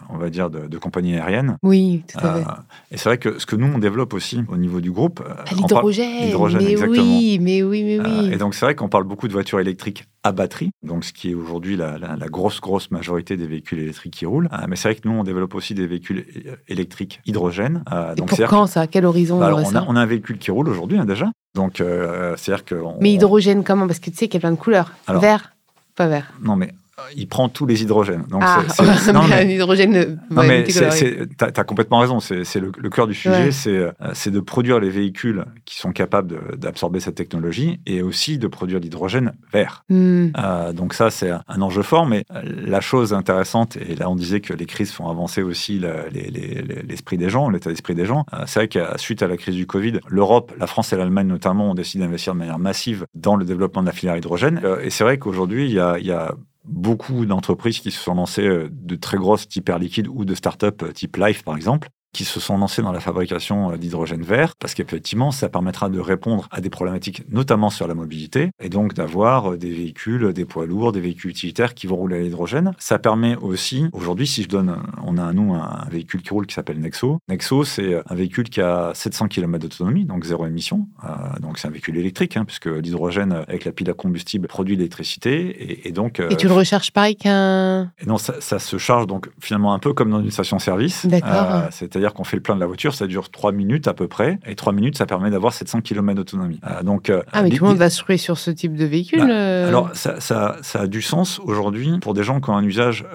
[0.09, 1.57] on va dire, de, compagnies aériennes.
[1.63, 2.39] Oui, tout à fait.
[2.41, 2.53] Euh,
[2.91, 5.23] et c'est vrai que ce que nous, on développe aussi au niveau du groupe...
[5.51, 8.33] L'hydrogène, mais oui, mais oui, mais oui.
[8.33, 11.31] et donc c'est vrai qu'on parle beaucoup de voitures électriques à batterie, donc ce qui
[11.31, 11.97] est aujourd'hui la,
[12.29, 14.49] grosse, grosse majorité des véhicules électriques qui roulent.
[14.67, 16.25] mais c'est vrai que nous, on développe aussi des véhicules
[16.67, 17.83] électriques hydrogène.
[17.91, 20.97] et donc pour quand à quel horizon bah, on, a, un véhicule qui roule aujourd'hui
[20.97, 21.31] hein, déjà.
[21.55, 22.75] Donc, euh, c'est-à-dire que.
[22.99, 23.87] mais hydrogène, comment?
[23.87, 24.91] Parce que tu sais qu'il y a plein de couleurs.
[25.07, 25.53] vert,
[25.95, 26.33] pas vert.
[26.41, 26.73] Non, mais
[27.15, 28.25] il prend tous les hydrogènes.
[28.29, 30.19] Donc ah, c'est, non, mais, hydrogène.
[30.29, 32.19] Non, mais tu as, complètement raison.
[32.19, 33.51] C'est, le, cœur du sujet.
[33.51, 38.47] C'est, c'est de produire les véhicules qui sont capables d'absorber cette technologie et aussi de
[38.47, 39.83] produire l'hydrogène vert.
[39.89, 40.29] Hmm.
[40.73, 42.05] donc ça, c'est un enjeu fort.
[42.05, 47.17] Mais la chose intéressante, et là on disait que les crises font avancer aussi l'esprit
[47.17, 48.25] des gens, l'état d'esprit des gens.
[48.45, 51.71] c'est vrai que suite à la crise du Covid, l'Europe, la France et l'Allemagne notamment
[51.71, 54.61] ont décidé d'investir de manière massive dans le développement de la filière hydrogène.
[54.81, 58.95] et c'est vrai qu'aujourd'hui, il y a, beaucoup d'entreprises qui se sont lancées euh, de
[58.95, 62.57] très grosses hyper liquides ou de start-up euh, type Life par exemple, qui se sont
[62.57, 66.69] lancés dans la fabrication euh, d'hydrogène vert, parce qu'effectivement, ça permettra de répondre à des
[66.69, 71.01] problématiques, notamment sur la mobilité, et donc d'avoir euh, des véhicules, des poids lourds, des
[71.01, 72.73] véhicules utilitaires qui vont rouler à l'hydrogène.
[72.77, 76.45] Ça permet aussi, aujourd'hui, si je donne, on a à nous un véhicule qui roule
[76.45, 77.17] qui s'appelle Nexo.
[77.27, 80.87] Nexo, c'est un véhicule qui a 700 km d'autonomie, donc zéro émission.
[81.03, 81.07] Euh,
[81.39, 85.87] donc c'est un véhicule électrique, hein, puisque l'hydrogène avec la pile à combustible produit l'électricité,
[85.87, 86.19] et, donc.
[86.19, 87.91] et tu le recharges pareil qu'un.
[88.05, 91.07] Non, ça, ça, se charge donc finalement un peu comme dans une station-service.
[91.07, 91.63] D'accord.
[91.71, 94.09] C'est-à-dire c'est-à-dire qu'on fait le plein de la voiture, ça dure 3 minutes à peu
[94.09, 96.59] près, et 3 minutes, ça permet d'avoir 700 km d'autonomie.
[96.67, 98.83] Euh, donc, euh, ah, mais tout le monde va se rouler sur ce type de
[98.83, 102.49] véhicule bah, euh Alors, ça, ça, ça, a du sens aujourd'hui pour des gens qui
[102.49, 103.05] ont un usage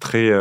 [0.00, 0.32] très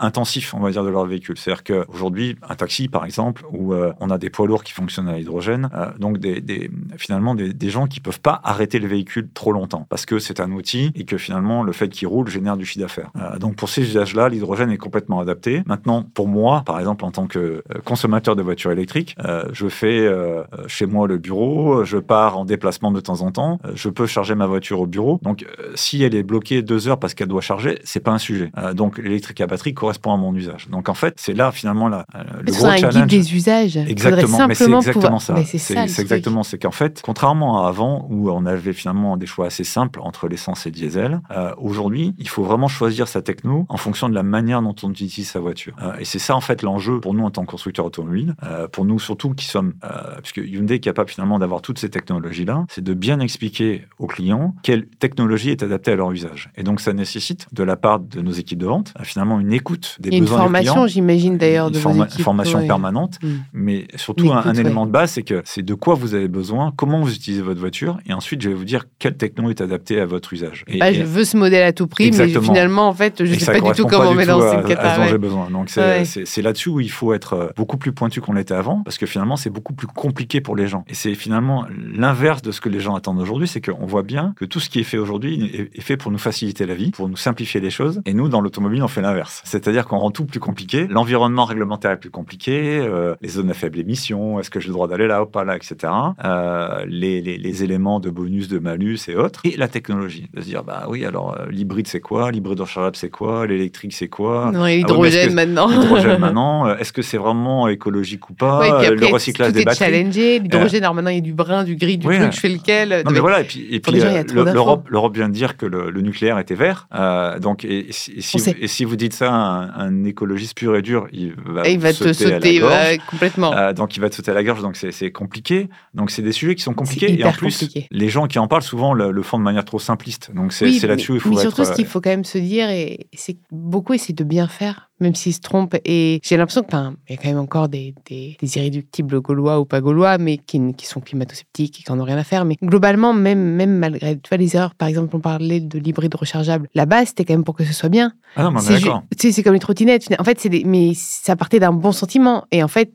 [0.00, 1.38] intensif, on va dire, de leur véhicule.
[1.38, 5.16] C'est-à-dire qu'aujourd'hui, un taxi, par exemple, où on a des poids lourds qui fonctionnent à
[5.16, 9.28] l'hydrogène, donc des, des, finalement des, des, gens qui ne peuvent pas arrêter le véhicule
[9.32, 12.56] trop longtemps, parce que c'est un outil et que finalement, le fait qu'il roule génère
[12.56, 13.10] du chiffre d'affaires.
[13.38, 15.62] donc, pour ces usages-là, l'hydrogène est complètement adapté.
[15.66, 19.14] Maintenant, pour moi, par exemple, en tant que euh, consommateur de voitures électriques.
[19.24, 23.30] Euh, je fais euh, chez moi le bureau, je pars en déplacement de temps en
[23.30, 25.20] temps, je peux charger ma voiture au bureau.
[25.22, 28.50] Donc, si elle est bloquée deux heures parce qu'elle doit charger, c'est pas un sujet.
[28.74, 30.68] donc, l'électrique à batterie correspond à mon usage.
[30.68, 32.06] Donc, en fait, c'est là finalement la,
[32.40, 32.94] le gros challenge.
[32.94, 33.76] guide des usages.
[33.76, 35.36] Exactement, mais c'est exactement ça.
[35.44, 39.64] C'est exactement, c'est qu'en fait, contrairement à avant où on avait finalement des choix assez
[39.64, 41.20] simples entre l'essence et le diesel,
[41.58, 45.28] aujourd'hui, il faut vraiment choisir sa techno en fonction de la manière dont on utilise
[45.28, 45.74] sa voiture.
[45.98, 48.34] et c'est ça en fait l'enjeu pour nous en tant constructeur automobile.
[48.42, 51.90] Euh, pour nous, surtout, qui sommes, euh, puisque Hyundai est capable finalement d'avoir toutes ces
[51.90, 56.50] technologies-là, c'est de bien expliquer aux clients quelle technologie est adaptée à leur usage.
[56.56, 59.52] Et donc, ça nécessite de la part de nos équipes de vente, euh, finalement, une
[59.52, 60.32] écoute des besoins des clients.
[60.32, 63.28] Une formation, j'imagine d'ailleurs, de vos équipes, formation permanente, mm.
[63.52, 67.00] mais surtout un, élément de base, c'est que c'est de quoi vous avez besoin, comment
[67.00, 70.06] vous utilisez votre voiture, et ensuite, je vais vous dire quelle techno est adaptée à
[70.06, 70.64] votre usage.
[70.68, 73.38] Et, bah, je veux ce modèle à tout prix, mais finalement, en fait, je ne
[73.38, 75.50] sais pas du tout comment me lancer cette à, j'ai besoin.
[75.50, 78.98] Donc, c'est là-dessus où il faut être euh, beaucoup plus pointu qu'on l'était avant, parce
[78.98, 80.84] que finalement, c'est beaucoup plus compliqué pour les gens.
[80.88, 84.34] Et c'est finalement l'inverse de ce que les gens attendent aujourd'hui, c'est qu'on voit bien
[84.36, 87.08] que tout ce qui est fait aujourd'hui est fait pour nous faciliter la vie, pour
[87.08, 88.02] nous simplifier les choses.
[88.06, 89.42] Et nous, dans l'automobile, on fait l'inverse.
[89.44, 90.86] C'est-à-dire qu'on rend tout plus compliqué.
[90.88, 94.74] L'environnement réglementaire est plus compliqué, euh, les zones à faible émission, est-ce que j'ai le
[94.74, 95.92] droit d'aller là ou pas là, etc.
[96.24, 99.40] Euh, les, les, éléments de bonus, de malus et autres.
[99.44, 102.30] Et la technologie, de se dire, bah oui, alors l'hybride c'est quoi?
[102.30, 103.46] L'hybride rechargeable c'est quoi?
[103.46, 104.50] L'électrique c'est quoi?
[104.52, 105.68] Non, l'hydrogène ah maintenant.
[105.68, 106.71] L'hydrogène maintenant.
[106.78, 109.84] Est-ce que c'est vraiment écologique ou pas, le recyclage des batteries.
[109.84, 112.48] challengé, l'hydrogène, alors maintenant il y a du brun, du gris, du truc, je fais
[112.48, 113.02] lequel.
[113.04, 116.38] Non, mais voilà, et puis, et puis euh, l'Europe vient de dire que le, nucléaire
[116.38, 116.88] était vert.
[116.94, 118.12] Euh, donc, et, si,
[118.60, 121.92] et, si, vous dites ça à un, écologiste pur et dur, il va, il va
[121.92, 122.60] te sauter
[123.08, 123.52] complètement.
[123.56, 125.68] Euh, donc, il va te sauter à la gorge, donc c'est compliqué.
[125.94, 127.18] Donc, c'est des sujets qui sont compliqués.
[127.18, 130.32] Et en plus, les gens qui en parlent souvent le, font de manière trop simpliste.
[130.34, 132.68] Donc, c'est là-dessus où il faut mais surtout, ce qu'il faut quand même se dire,
[133.14, 135.76] c'est beaucoup essayer de bien faire même s'ils se trompent.
[135.84, 136.78] Et j'ai l'impression qu'il
[137.10, 140.86] y a quand même encore des, des, irréductibles gaulois ou pas gaulois, mais qui, qui
[140.86, 142.44] sont climato-sceptiques et qui n'en ont rien à faire.
[142.44, 146.14] Mais globalement, même, même malgré tu vois, les erreurs, par exemple, on parlait de l'hybride
[146.14, 146.68] rechargeable.
[146.74, 148.12] La base, c'était quand même pour que ce soit bien.
[148.36, 149.02] Ah non, d'accord.
[149.18, 150.08] Sais, c'est comme les trottinettes.
[150.18, 152.44] En fait, c'est mais ça partait d'un bon sentiment.
[152.50, 152.92] Et en fait,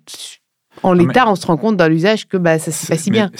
[0.83, 3.31] en l'état, on se rend compte dans l'usage que bah, ça se passe si bien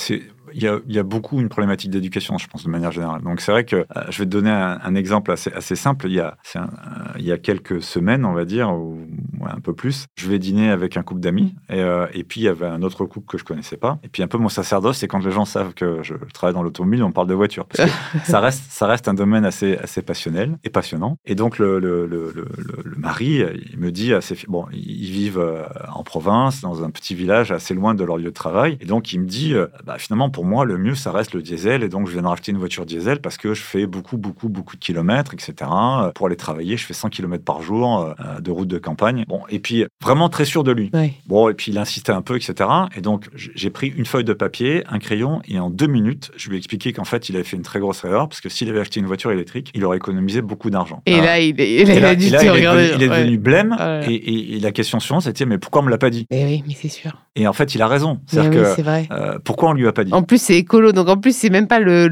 [0.58, 3.22] il y, a, beaucoup une problématique d'éducation, je pense, de manière générale.
[3.22, 6.08] Donc, c'est vrai que euh, je vais te donner un, exemple assez, simple.
[6.08, 6.36] Il y, a,
[7.20, 8.98] il y a quelques semaines, on va dire, ou
[9.56, 11.56] un peu plus, je vais dîner avec un couple d'amis.
[11.70, 14.00] Et, euh, et, puis, il y avait un autre couple que je connaissais pas.
[14.04, 16.64] Et puis, un peu mon sacerdoce, c'est quand les gens savent que je travaille dans
[16.64, 17.66] l'automobile, on parle de voiture.
[17.66, 21.18] Parce que ça, reste, ça reste un domaine assez, assez passionnel et passionnant.
[21.26, 25.64] Et donc, le, le, le, le mari, il me dit, assez, bon, ils vivent euh,
[25.94, 28.78] en province, dans un petit village assez loin de leur lieu de travail.
[28.82, 29.54] Et donc, il me dit,
[29.86, 31.84] bah, finalement, pour moi, le mieux, ça reste le diesel.
[31.84, 34.50] Et donc, je viens de racheter une voiture diesel parce que je fais beaucoup, beaucoup,
[34.50, 35.70] beaucoup de kilomètres, etc.
[36.16, 39.26] Pour aller travailler, je fais 100 km par jour euh, de route de campagne.
[39.28, 40.92] Bon, et puis, vraiment très sûr de lui.
[41.28, 42.70] Bon, et puis, il insistait un peu, etc.
[42.96, 46.50] Et donc, j'ai pris une feuille de papier, un crayon, et en deux minutes, je
[46.50, 48.70] lui ai expliqué qu'en fait, il avait fait une très grosse erreur parce que s'il
[48.70, 51.02] avait acheté une voiture électrique, il aurait économisé beaucoup d'argent.
[51.06, 53.76] Et, là, il, est, il, là, il, est devenu, blême.
[54.08, 56.26] Et, la question suivante, c'était mais pourquoi on me l'a pas dit?
[56.32, 57.12] Mais Oui, mais c'est sûr.
[57.36, 58.20] Et en fait, il a raison.
[58.26, 59.08] C'est-à-dire que vrai.
[59.12, 60.14] Euh, pourquoi on lui a pas dit?
[60.14, 60.92] En plus, plus, c'est écolo.
[60.92, 62.10] Donc, en plus, c'est même pas le.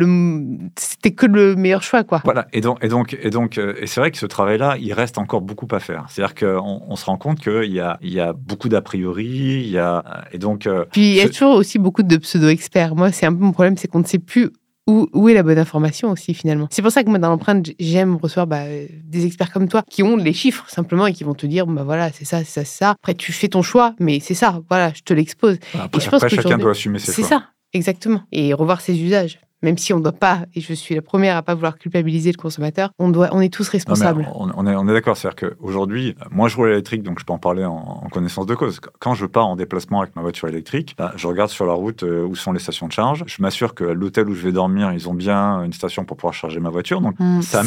[0.77, 2.21] C'était que le meilleur choix, quoi.
[2.23, 2.47] Voilà.
[2.53, 5.17] Et donc, et donc, et donc, euh, et c'est vrai que ce travail-là, il reste
[5.17, 6.05] encore beaucoup à faire.
[6.09, 9.25] C'est-à-dire qu'on on se rend compte qu'il y a, il y a beaucoup d'a priori.
[9.25, 10.67] Il y a, et donc.
[10.67, 12.95] Euh, Puis, il y a toujours aussi beaucoup de pseudo-experts.
[12.95, 14.51] Moi, c'est un peu mon problème, c'est qu'on ne sait plus
[14.87, 16.67] où, où, est la bonne information aussi finalement.
[16.69, 18.65] C'est pour ça que moi dans l'empreinte j'aime recevoir bah,
[19.03, 21.83] des experts comme toi qui ont les chiffres simplement et qui vont te dire bah
[21.83, 22.89] voilà c'est ça c'est ça c'est ça.
[22.91, 25.57] Après tu fais ton choix mais c'est ça voilà je te l'expose.
[25.73, 27.15] Après, je pense que chacun doit assumer ses choix.
[27.15, 30.73] C'est ça exactement et revoir ses usages même si on ne doit pas, et je
[30.73, 34.29] suis la première à pas vouloir culpabiliser le consommateur, on, doit, on est tous responsables.
[34.35, 37.39] on, est, on est d'accord, c'est-à-dire qu'aujourd'hui, moi je roule électrique, donc je peux en
[37.39, 38.79] parler en, connaissance de cause.
[38.99, 42.03] Quand je pars en déplacement avec ma voiture électrique, bah, je regarde sur la route
[42.03, 44.93] euh, où sont les stations de charge, je m'assure que l'hôtel où je vais dormir,
[44.93, 47.61] ils ont bien une station pour pouvoir charger ma voiture, donc mmh, ça,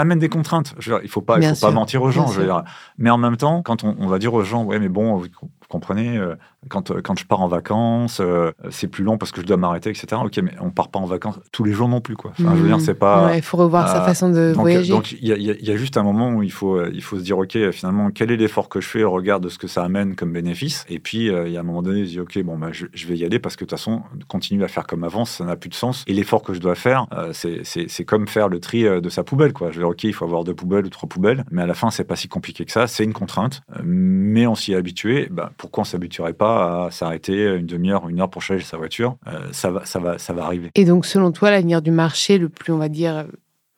[0.00, 0.74] amène, des contraintes.
[0.84, 2.26] il ne faut pas, faut pas mentir aux gens.
[2.26, 2.64] Je veux dire.
[2.98, 5.28] Mais en même temps, quand on, va dire aux gens, ouais mais bon, vous
[5.68, 6.34] comprenez, euh,
[6.68, 9.56] quand, euh, quand je pars en vacances, euh, c'est plus long parce que je dois
[9.56, 10.06] m'arrêter, etc.
[10.24, 12.32] Ok, mais on part pas en vacances tous les jours non plus, quoi.
[12.32, 13.36] Enfin, je veux dire, c'est pas.
[13.36, 14.90] Il faut revoir sa euh, façon de voyager.
[14.90, 17.70] Donc, il y, a juste un moment où il faut, il faut se dire, ok,
[17.70, 20.32] finalement, quel est l'effort que je fais au regard de ce que ça amène comme
[20.32, 20.84] bénéfice?
[20.88, 23.16] Et puis, il y a un moment donné, je dis, ok, bon, bah, je, vais
[23.16, 25.70] y aller parce que de toute façon, continuer à faire comme avant, ça n'a plus
[25.70, 26.04] de sens.
[26.08, 29.68] Et l'effort que je dois faire, c'est comme faire le tri de sa poubelle, quoi.
[29.70, 31.74] Je vais dire, ok, il faut avoir deux poubelles ou trois poubelles, mais à la
[31.74, 32.86] fin, c'est pas si compliqué que ça.
[32.88, 35.28] C'est une contrainte, mais on s'y est habitué.
[35.30, 39.16] Bah, pourquoi on s'habituerait pas à s'arrêter une demi-heure, une heure pour changer sa voiture,
[39.26, 40.70] euh, ça, va, ça, va, ça va arriver.
[40.74, 43.26] Et donc, selon toi, l'avenir du marché le plus, on va dire,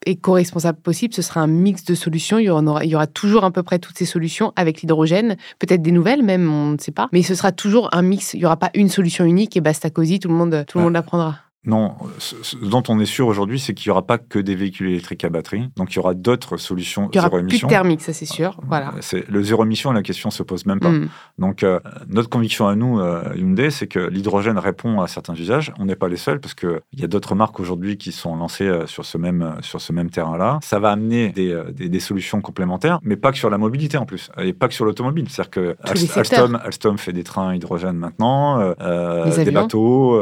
[0.07, 2.39] éco-responsable possible, ce sera un mix de solutions.
[2.39, 5.37] Il y, aura, il y aura toujours à peu près toutes ces solutions avec l'hydrogène,
[5.59, 7.09] peut-être des nouvelles même, on ne sait pas.
[7.13, 8.35] Mais ce sera toujours un mix.
[8.35, 10.85] Il n'y aura pas une solution unique et basta cosy, tout le monde, tout le
[10.85, 11.37] monde l'apprendra.
[11.67, 14.89] Non, ce dont on est sûr aujourd'hui, c'est qu'il n'y aura pas que des véhicules
[14.89, 15.69] électriques à batterie.
[15.77, 18.59] Donc, il y aura d'autres solutions il y aura plus de thermique, ça c'est sûr.
[18.67, 18.95] Voilà.
[19.01, 20.89] C'est le zéro émission, la question se pose même pas.
[20.89, 21.09] Mm.
[21.39, 25.71] Donc, euh, notre conviction à nous, euh, Hyundai, c'est que l'hydrogène répond à certains usages.
[25.79, 28.67] On n'est pas les seuls parce qu'il y a d'autres marques aujourd'hui qui sont lancées
[28.67, 30.61] euh, sur ce même, sur ce même terrain-là.
[30.63, 34.31] Ça va amener des, des, solutions complémentaires, mais pas que sur la mobilité en plus,
[34.39, 35.27] et pas que sur l'automobile.
[35.29, 40.19] C'est-à-dire que Alstom, Alstom, fait des trains hydrogène maintenant, des bateaux,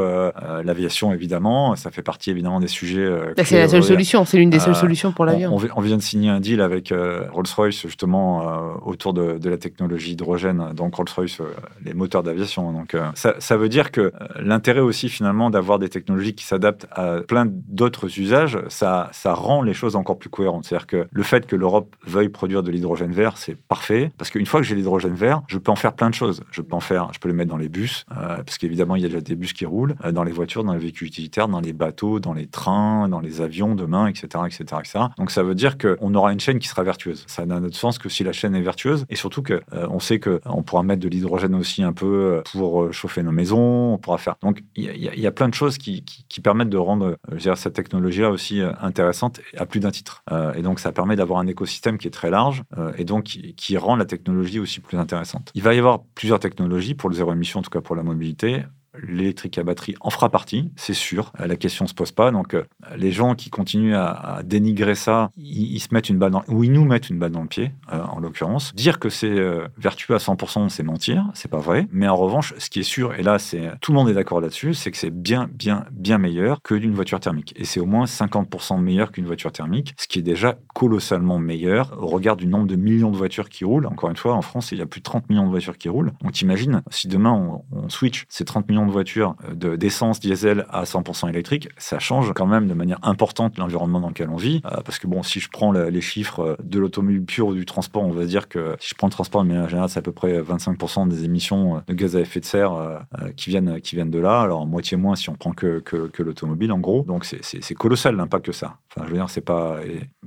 [0.64, 1.76] l'aviation évidemment évidemment.
[1.76, 3.04] Ça fait partie évidemment des sujets.
[3.04, 5.54] Euh, bah, c'est la seule solution, c'est l'une des seules euh, solutions pour l'avion.
[5.54, 10.72] On, vient de signer un deal avec euh, Rolls-Royce justement autour de, la technologie hydrogène.
[10.74, 11.40] Donc Rolls-Royce,
[11.84, 12.72] les moteurs d'aviation.
[12.72, 17.46] Donc ça, veut dire que l'intérêt aussi finalement d'avoir des technologies qui s'adaptent à plein
[17.46, 20.64] d'autres usages, ça, ça rend les choses encore plus cohérentes.
[20.64, 24.46] C'est-à-dire que le fait que l'Europe veuille produire de l'hydrogène vert, c'est parfait parce qu'une
[24.46, 26.42] fois que j'ai l'hydrogène vert, je peux en faire plein de choses.
[26.50, 29.04] Je peux en faire, je peux le mettre dans les bus parce qu'évidemment il y
[29.04, 31.10] a déjà des bus qui roulent, dans les voitures, dans les véhicules
[31.48, 34.26] dans les bateaux, dans les trains, dans les avions demain, etc.
[34.46, 35.04] etc., etc.
[35.16, 37.24] Donc ça veut dire qu'on aura une chaîne qui sera vertueuse.
[37.26, 39.04] Ça n'a d'autre sens que si la chaîne est vertueuse.
[39.08, 42.82] Et surtout qu'on euh, sait qu'on pourra mettre de l'hydrogène aussi un peu euh, pour
[42.82, 43.94] euh, chauffer nos maisons.
[43.94, 44.36] On pourra faire.
[44.42, 46.04] Donc il y, a plein de choses qui,
[46.42, 47.18] permettent de rendre
[47.56, 50.22] cette technologie-là aussi intéressante à plus d'un titre.
[50.54, 52.62] et donc ça permet d'avoir un écosystème qui est très large
[52.96, 55.50] et donc qui rend la technologie aussi plus intéressante.
[55.54, 58.04] Il va y avoir plusieurs technologies pour le zéro émission, en tout cas pour la
[58.04, 58.62] mobilité
[59.06, 61.32] l'électrique à batterie en fera partie, c'est sûr.
[61.40, 62.30] Euh, la question ne se pose pas.
[62.30, 62.64] Donc, euh,
[62.96, 66.72] les gens qui continuent à, dénigrer ça, ils, se mettent une balle dans, ou ils
[66.72, 68.74] nous mettent une balle dans le pied, euh, en l'occurrence.
[68.74, 69.36] Dire que c'est
[69.76, 71.86] vertueux à 100%, c'est mentir, c'est pas vrai.
[71.92, 74.40] Mais en revanche, ce qui est sûr, et là, c'est tout le monde est d'accord
[74.40, 77.54] là-dessus, c'est que c'est bien, bien, bien meilleur que d'une voiture thermique.
[77.56, 81.96] Et c'est au moins 50% meilleur qu'une voiture thermique, ce qui est déjà colossalement meilleur
[82.00, 83.86] au regard du nombre de millions de voitures qui roulent.
[83.86, 85.88] Encore une fois, en France, il y a plus de 30 millions de voitures qui
[85.88, 86.12] roulent.
[86.22, 90.66] Donc, imagine, si demain on, on switch ces 30 millions de voitures euh, d'essence diesel
[90.70, 94.60] à 100% électrique, ça change quand même de manière importante l'environnement dans lequel on vit.
[94.66, 97.64] Euh, parce que bon, si je prends les chiffres euh, de l'automobile pure ou du
[97.64, 100.02] transport, on va dire que si je prends le transport de manière générale, c'est à
[100.02, 103.04] peu près 25% des émissions de gaz à effet de serre
[103.36, 104.40] qui, viennent, qui viennent de là.
[104.40, 107.04] Alors moitié moins si on prend que, que, l'automobile en gros.
[107.04, 108.76] Donc c'est colossal l'impact que ça.
[108.90, 109.76] Enfin, je veux dire, c'est pas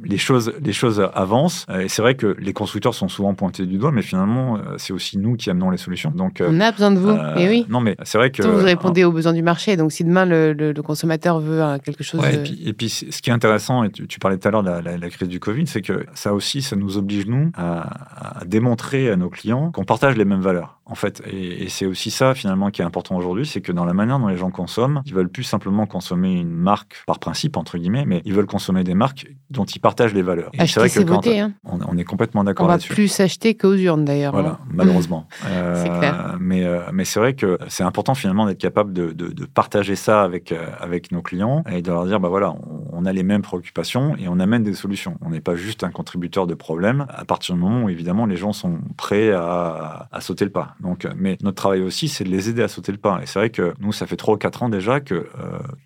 [0.04, 1.66] les choses, les choses avancent.
[1.80, 5.18] Et c'est vrai que les constructeurs sont souvent pointés du doigt, mais finalement, c'est aussi
[5.18, 6.12] nous qui amenons les solutions.
[6.12, 7.12] Donc on a besoin de vous.
[7.40, 7.66] et oui.
[7.70, 9.78] Non, mais c'est vrai que vous répondez aux besoins du marché.
[9.78, 12.22] Donc, si demain le, consommateur veut quelque chose.
[12.26, 14.70] et, puis, et, puis, ce qui est intéressant, et tu, parlais tout à l'heure de
[14.70, 19.10] la, crise du Covid, c'est que ça aussi, ça nous oblige, nous, à, à démontrer
[19.10, 21.24] à nos clients qu'on partage les mêmes valeurs en fait.
[21.26, 24.28] Et, c'est aussi ça, finalement, qui est important aujourd'hui, c'est que dans la manière dont
[24.28, 28.22] les gens consomment, ils veulent plus simplement consommer une marque par principe, entre guillemets, mais
[28.26, 30.52] ils veulent consommer des marques dont ils partagent les valeurs.
[30.54, 31.54] c'est vrai que hein.
[31.66, 32.92] on, est complètement d'accord là-dessus.
[32.92, 34.34] On va plus s'acheter qu'aux urnes, d'ailleurs.
[34.34, 34.68] Voilà, hein.
[34.70, 35.28] malheureusement.
[35.42, 36.34] c'est clair.
[36.34, 39.96] Euh, mais, euh, mais c'est vrai que c'est important, finalement, d'être capable de, de, partager
[39.96, 42.54] ça avec, euh, avec nos clients et de leur dire, bah voilà,
[42.92, 45.18] on a les mêmes préoccupations et on amène des solutions.
[45.22, 48.38] On n'est pas juste un contributeur de problèmes à partir du moment où évidemment les
[48.38, 50.76] gens sont prêts à, sauter le pas.
[50.82, 53.20] Donc, mais notre travail aussi, c'est de les aider à sauter le pas.
[53.22, 55.28] Et c'est vrai que nous, ça fait 3 ou 4 ans déjà que, euh,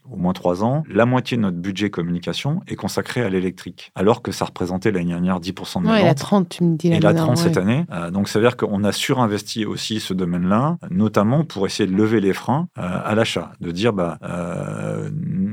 [0.10, 4.22] au moins 3 ans, la moitié de notre budget communication est consacré à l'électrique, alors
[4.22, 6.88] que ça représentait l'année dernière 10% de nos ouais, Et la 30, tu me dis.
[6.88, 7.86] Et la 30 cette année.
[7.92, 11.96] Euh, donc ça veut dire qu'on a surinvesti aussi ce domaine-là, notamment pour essayer de
[11.96, 14.18] lever les freins euh, à l'achat, de dire bah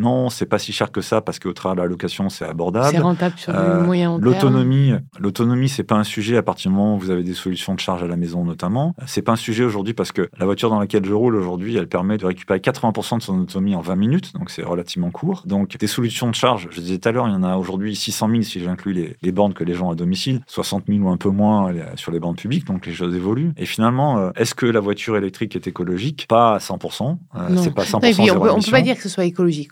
[0.02, 2.88] non, c'est pas si cher que ça parce qu'au travers de la location, c'est abordable.
[2.90, 6.96] C'est rentable sur le moyen L'autonomie, l'autonomie, c'est pas un sujet à partir du moment
[6.96, 8.94] où vous avez des solutions de charge à la maison notamment.
[9.07, 11.88] C'est pas un sujet aujourd'hui parce que la voiture dans laquelle je roule aujourd'hui, elle
[11.88, 15.44] permet de récupérer 80% de son autonomie en 20 minutes, donc c'est relativement court.
[15.46, 17.94] Donc des solutions de charge, je disais tout à l'heure, il y en a aujourd'hui
[17.96, 21.08] 600 000 si j'inclus les, les bornes que les gens à domicile, 60 000 ou
[21.08, 23.52] un peu moins sur les bornes publiques, donc les choses évoluent.
[23.56, 26.26] Et finalement, euh, est-ce que la voiture électrique est écologique?
[26.28, 27.16] Pas à 100%.
[27.35, 29.70] Euh, c'est pas 100% on, peut, peut pas dire que ce soit écologique.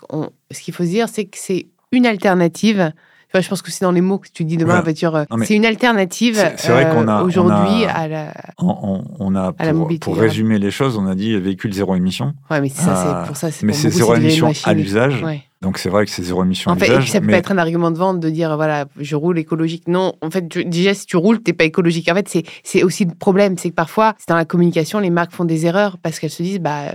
[0.50, 2.92] ce qu'il faut se dire, c'est que c'est une alternative
[3.38, 5.14] je pense que c'est dans les mots que tu dis demain, voiture.
[5.14, 10.96] Euh, c'est une alternative euh, aujourd'hui à la, on, a pour, pour, résumer les choses,
[10.96, 12.34] on a dit véhicule zéro émission.
[12.50, 13.48] Ouais, mais ça, c'est euh, pour ça.
[13.62, 15.24] Mais c'est zéro émission à l'usage.
[15.62, 17.98] Donc c'est vrai que c'est zéro émission en fait, Ça peut être un argument de
[17.98, 19.86] vente de dire voilà, je roule écologique.
[19.88, 22.08] Non, en fait, déjà si tu roules, t'es pas écologique.
[22.10, 25.32] En fait, c'est aussi le problème, c'est que parfois, c'est dans la communication, les marques
[25.32, 26.86] font des erreurs parce qu'elles se disent bah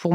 [0.00, 0.14] pour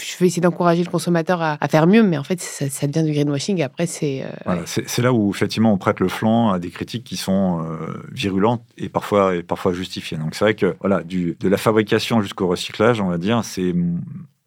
[0.00, 3.12] je vais essayer d'encourager le consommateur à, faire mieux, mais en fait, ça, devient du
[3.12, 3.62] greenwashing.
[3.62, 4.24] après, c'est.
[4.46, 8.02] Euh, c'est là où, effectivement, on prête le flanc à des critiques qui sont euh,
[8.12, 10.18] virulentes et parfois, et parfois justifiées.
[10.18, 13.74] Donc, c'est vrai que, voilà, du, de la fabrication jusqu'au recyclage, on va dire, c'est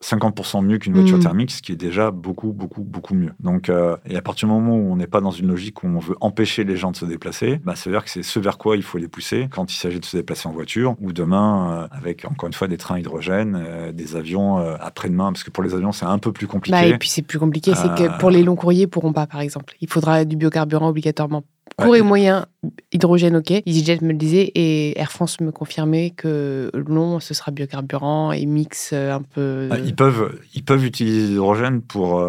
[0.04, 1.22] 50% mieux qu'une voiture mm.
[1.22, 3.32] thermique, ce qui est déjà beaucoup, beaucoup, beaucoup mieux.
[3.40, 5.88] Donc, euh, et à partir du moment où on n'est pas dans une logique où
[5.88, 8.40] on veut empêcher les gens de se déplacer, bah, ça veut dire que c'est ce
[8.40, 11.12] vers quoi il faut les pousser quand il s'agit de se déplacer en voiture ou
[11.12, 15.52] demain, euh, avec encore une fois des trains hydrogène, euh, des avions après-demain, parce que
[15.52, 16.78] pour les avions, c'est un peu plus compliqué.
[16.78, 19.28] Bah, et puis, c'est plus compliqué, c'est que pour les longs courriers, ils pourront pas,
[19.28, 19.76] par exemple.
[19.82, 21.44] Il faudra du biocarburant obligatoirement
[21.82, 22.46] Court et moyen,
[22.92, 23.52] hydrogène, ok.
[23.66, 28.46] EasyJet me le disait et Air France me confirmait que long, ce sera biocarburant et
[28.46, 29.70] mix euh, un peu.
[29.72, 32.20] Ah, ils, peuvent, ils peuvent utiliser l'hydrogène pour.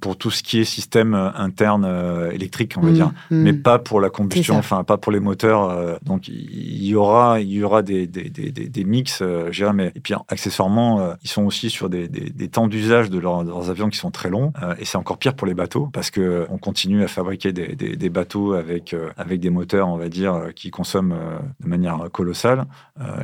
[0.00, 3.42] Pour tout ce qui est système euh, interne euh, électrique, on va mm, dire, mm.
[3.42, 5.70] mais pas pour la combustion, enfin pas pour les moteurs.
[5.70, 9.72] Euh, donc il y aura, il y aura des, des, des, des mix, je dirais,
[9.72, 12.08] mais et puis accessoirement, ils sont aussi sur des,
[12.48, 15.54] temps d'usage de, leurs avions qui sont très longs, et c'est encore pire pour les
[15.54, 20.10] bateaux parce que on continue à fabriquer des, bateaux avec avec des moteurs, on va
[20.10, 21.16] dire, qui consomment
[21.60, 22.66] de manière colossale.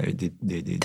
[0.07, 0.33] et des,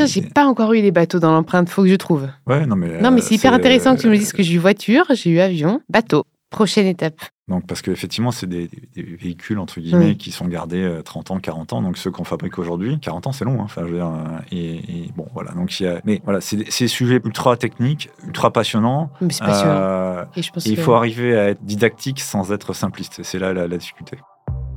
[0.05, 2.27] j'ai pas encore eu les bateaux dans l'empreinte, faut que je trouve.
[2.47, 3.01] Ouais, non mais.
[3.01, 5.39] Non mais c'est hyper intéressant que tu me dises que j'ai eu voiture, j'ai eu
[5.39, 6.25] avion bateau.
[6.49, 7.21] Prochaine étape.
[7.47, 11.73] Donc, parce qu'effectivement, c'est des, véhicules, entre guillemets, qui sont gardés 30 euh, ans, 40
[11.73, 11.81] ans.
[11.81, 13.59] Donc, ceux qu'on fabrique aujourd'hui, 40 ans, c'est long.
[13.59, 15.51] Hein, enfin, je veux dire, euh, et, bon, voilà.
[15.51, 19.11] Donc, il y a, mais voilà, c'est des sujets ultra techniques, ultra passionnants.
[19.21, 19.73] Mais c'est passionnant.
[19.73, 23.21] Euh, et il faut arriver à être didactique sans être simpliste.
[23.23, 24.17] C'est là la difficulté.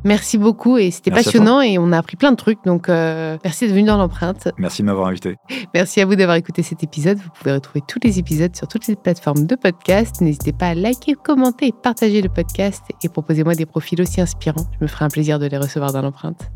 [0.04, 2.64] Merci beaucoup et c'était passionnant et on a appris plein de trucs.
[2.64, 4.48] Donc, euh, merci d'être venu dans l'empreinte.
[4.58, 5.36] Merci de m'avoir invité.
[5.74, 7.18] Merci à vous d'avoir écouté cet épisode.
[7.18, 10.20] Vous pouvez retrouver tous les épisodes sur toutes les plateformes de podcast.
[10.20, 14.66] N'hésitez pas à liker, commenter et partager le podcast et proposez-moi des profils aussi inspirants.
[14.78, 16.50] Je me ferai un plaisir de les recevoir dans l'empreinte.